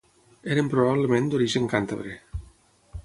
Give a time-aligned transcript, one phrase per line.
[0.53, 2.17] Eren probablement d'origen càntabre.